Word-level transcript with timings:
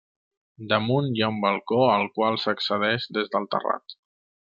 Damunt 0.69 1.09
hi 1.17 1.21
ha 1.25 1.29
un 1.33 1.37
balcó 1.43 1.81
al 1.97 2.07
qual 2.15 2.39
s'accedeix 2.45 3.07
des 3.19 3.31
del 3.37 3.47
terrat. 3.53 3.97